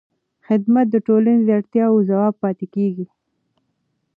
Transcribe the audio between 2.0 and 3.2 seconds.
ځواب پاتې کېږي.